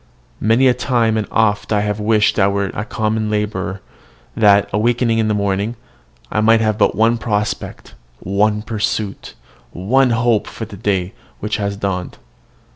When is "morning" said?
5.35-5.75